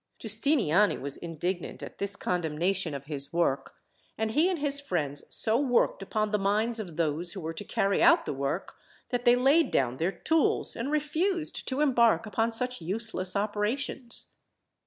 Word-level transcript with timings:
Giustiniani 0.17 0.97
was 0.99 1.15
indignant 1.15 1.83
at 1.83 1.99
this 1.99 2.15
condemnation 2.15 2.95
of 2.95 3.05
his 3.05 3.31
work; 3.31 3.75
and 4.17 4.31
he 4.31 4.49
and 4.49 4.57
his 4.57 4.81
friends 4.81 5.21
so 5.29 5.59
worked 5.59 6.01
upon 6.01 6.31
the 6.31 6.39
minds 6.39 6.79
of 6.79 6.95
those 6.97 7.33
who 7.33 7.39
were 7.39 7.53
to 7.53 7.63
carry 7.63 8.01
out 8.01 8.25
the 8.25 8.33
work, 8.33 8.77
that 9.11 9.25
they 9.25 9.35
laid 9.35 9.69
down 9.69 9.97
their 9.97 10.11
tools, 10.11 10.75
and 10.75 10.89
refused 10.91 11.67
to 11.67 11.81
embark 11.81 12.25
upon 12.25 12.51
such 12.51 12.81
useless 12.81 13.35
operations. 13.35 14.31